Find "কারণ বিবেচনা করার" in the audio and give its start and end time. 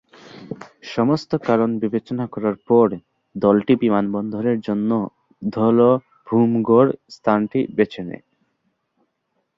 1.47-2.57